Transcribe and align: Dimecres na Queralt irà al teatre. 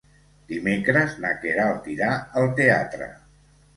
Dimecres 0.51 1.13
na 1.25 1.33
Queralt 1.43 1.91
irà 1.97 2.09
al 2.43 2.51
teatre. 2.61 3.11